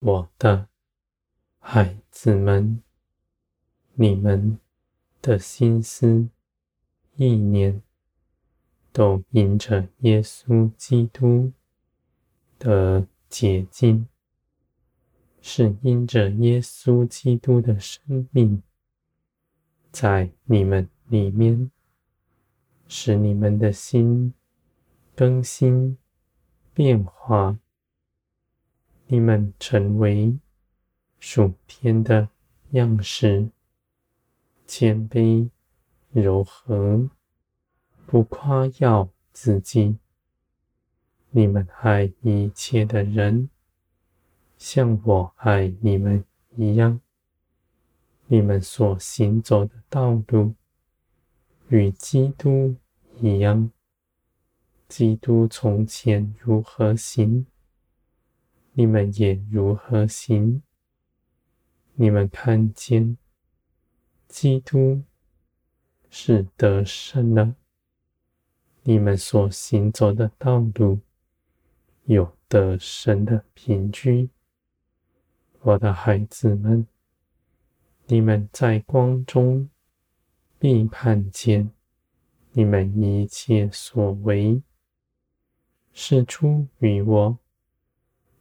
[0.00, 0.66] 我的
[1.58, 2.82] 孩子们，
[3.92, 4.58] 你们
[5.20, 6.26] 的心思
[7.16, 7.82] 意念
[8.92, 11.52] 都因着耶稣基督
[12.58, 14.08] 的洁净，
[15.42, 18.62] 是因着耶稣基督的生命
[19.92, 21.70] 在你们里面，
[22.88, 24.32] 使你们的心
[25.14, 25.98] 更新
[26.72, 27.58] 变化。
[29.12, 30.38] 你们成为
[31.18, 32.28] 属天的
[32.70, 33.50] 样式，
[34.68, 35.50] 谦卑、
[36.12, 37.10] 柔和，
[38.06, 39.98] 不夸耀自己。
[41.30, 43.50] 你们爱一切的人，
[44.56, 47.00] 像我爱你们一样。
[48.28, 50.54] 你们所行走的道路，
[51.66, 52.76] 与基督
[53.18, 53.72] 一样。
[54.86, 57.44] 基督从前如何行，
[58.72, 60.62] 你们也如何行？
[61.94, 63.18] 你们看见
[64.26, 65.02] 基督
[66.08, 67.56] 是得胜了，
[68.84, 71.00] 你们所行走的道路
[72.04, 74.30] 有得胜的凭据。
[75.60, 76.86] 我的孩子们，
[78.06, 79.68] 你们在光中
[80.58, 81.70] 必看见，
[82.52, 84.62] 你们一切所为
[85.92, 87.38] 是出于我。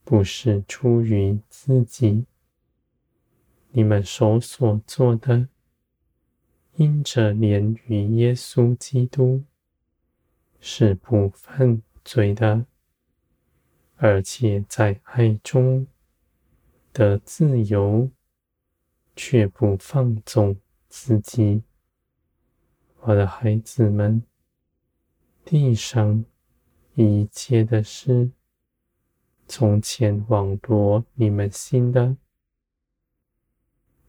[0.10, 2.26] 不是出于自己，
[3.70, 5.48] 你们手所做的，
[6.78, 9.44] 因着连于耶稣基督，
[10.60, 12.66] 是不犯罪的，
[13.98, 15.86] 而且在爱中
[16.92, 18.10] 的自由，
[19.16, 21.62] 却不放纵自己。
[23.02, 24.24] 我的孩子们，
[25.46, 26.26] 地上
[26.96, 28.32] 一切的事。
[29.52, 32.16] 从前网罗你们心的，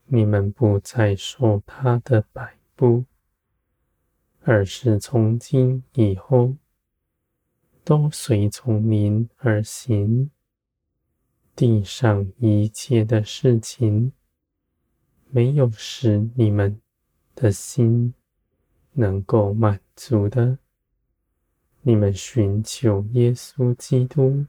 [0.05, 3.06] 你们不再受他的摆布，
[4.43, 6.56] 而是从今以后
[7.83, 10.31] 都随从灵而行。
[11.56, 14.12] 地上一切的事情，
[15.31, 16.79] 没有使你们
[17.34, 18.12] 的心
[18.93, 20.59] 能够满足的。
[21.81, 24.45] 你们寻求耶稣基督。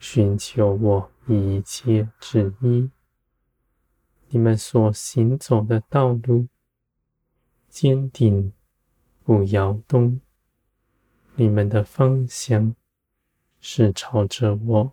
[0.00, 2.90] 寻求我一切旨意，
[4.30, 6.48] 你们所行走的道路
[7.68, 8.50] 坚定
[9.22, 10.18] 不摇动。
[11.34, 12.74] 你们的方向
[13.60, 14.90] 是朝着我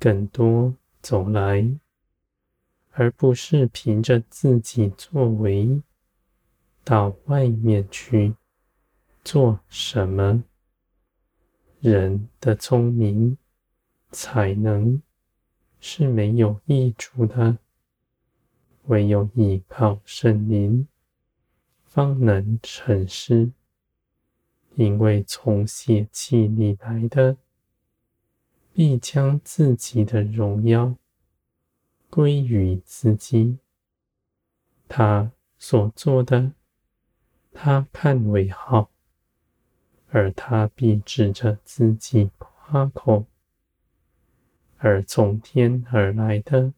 [0.00, 1.78] 更多走来，
[2.90, 5.80] 而不是凭着自己作为
[6.82, 8.34] 到外面去
[9.22, 10.42] 做什么。
[11.78, 13.38] 人的聪明。
[14.12, 15.02] 才能
[15.80, 17.58] 是没有益处的，
[18.84, 20.86] 唯有依靠圣灵，
[21.82, 23.50] 方能成事。
[24.74, 27.36] 因为从血气里来的，
[28.72, 30.94] 必将自己的荣耀
[32.08, 33.58] 归于自己。
[34.88, 36.52] 他所做的，
[37.52, 38.90] 他看为好，
[40.10, 43.26] 而他必指着自己夸口。
[44.84, 46.74] 而从天而来的，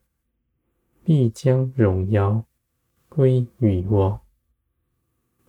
[1.02, 2.44] 必将荣耀
[3.08, 4.20] 归于我。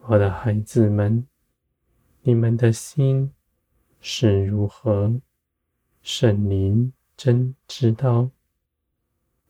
[0.04, 1.28] 我的孩子们，
[2.22, 3.34] 你们的心
[4.00, 5.20] 是如何，
[6.02, 8.30] 圣灵真知道。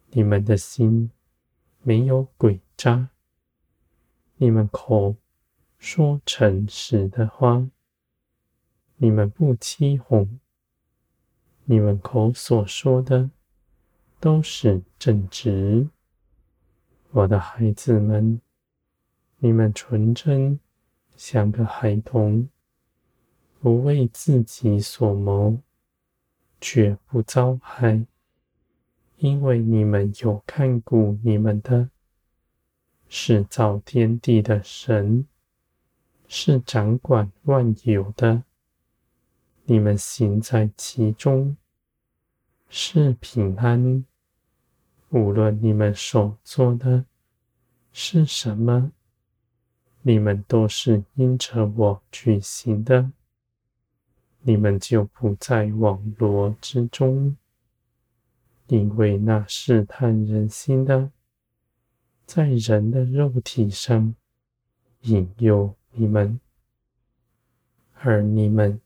[0.10, 1.12] 你们的心
[1.84, 3.10] 没有诡诈，
[4.38, 5.16] 你们口
[5.78, 7.70] 说诚实的话，
[8.96, 10.40] 你们不欺哄。
[11.68, 13.32] 你们口所说的
[14.20, 15.90] 都是正直，
[17.10, 18.40] 我的孩子们，
[19.40, 20.60] 你们纯真
[21.18, 22.48] 像个孩童，
[23.60, 25.58] 不为自己所谋，
[26.62, 28.06] 绝不遭害，
[29.18, 31.90] 因为你们有看顾你们的，
[33.10, 35.26] 是造天地的神，
[36.28, 38.44] 是掌管万有的。
[39.68, 41.58] 你们行在其中，
[42.70, 44.06] 是平安。
[45.10, 47.06] 无论你们所做的
[47.92, 48.92] 是什么，
[50.04, 53.12] 你们都是因着我举行的，
[54.42, 57.36] 你们就不在网罗之中，
[58.68, 61.10] 因为那试探人心的，
[62.28, 64.14] 在人的肉体上
[65.02, 66.40] 引诱你们，
[67.94, 68.80] 而你们。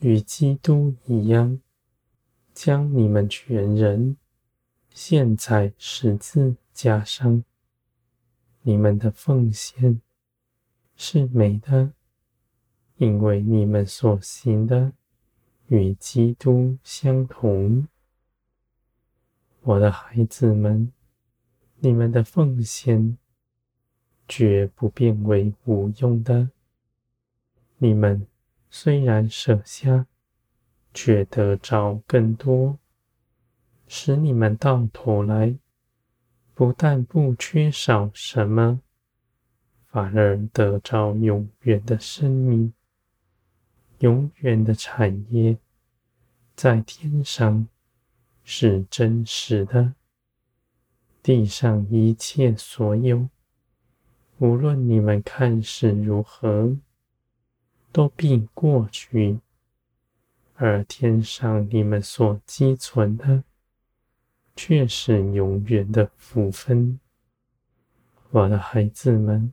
[0.00, 1.60] 与基督一样，
[2.54, 4.16] 将你们全人
[4.90, 7.44] 献在十字架上。
[8.62, 10.00] 你们的奉献
[10.96, 11.92] 是美的，
[12.96, 14.92] 因为你们所行的
[15.68, 17.86] 与基督相同。
[19.62, 20.92] 我的孩子们，
[21.78, 23.18] 你们的奉献
[24.26, 26.50] 绝不变为无用的。
[27.76, 28.26] 你们
[28.70, 30.06] 虽然舍下，
[30.94, 32.78] 却得着更多，
[33.86, 35.58] 使你们到头来
[36.54, 38.80] 不但不缺少什么，
[39.88, 42.72] 反而得着永远的生命，
[43.98, 45.58] 永远的产业，
[46.54, 47.68] 在天上。
[48.42, 49.94] 是真实的。
[51.22, 53.28] 地上一切所有，
[54.38, 56.76] 无论你们看是如何，
[57.92, 59.38] 都必过去；
[60.54, 63.44] 而天上你们所积存的，
[64.54, 67.00] 却是永远的福分。
[68.30, 69.52] 我的孩子们，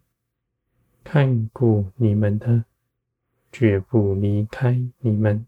[1.04, 2.66] 看顾你们的，
[3.52, 5.48] 绝不离开你们。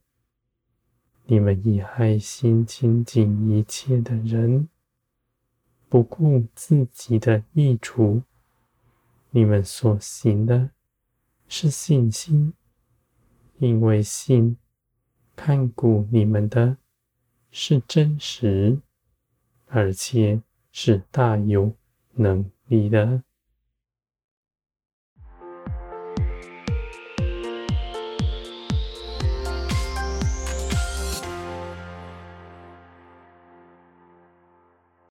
[1.25, 4.67] 你们以爱心亲近一切的人，
[5.87, 8.23] 不顾自己的益处。
[9.29, 10.71] 你们所行的
[11.47, 12.51] 是信心，
[13.59, 14.57] 因为信
[15.35, 16.77] 看顾你们的
[17.51, 18.79] 是真实，
[19.67, 20.41] 而且
[20.71, 21.73] 是大有
[22.13, 23.23] 能力的。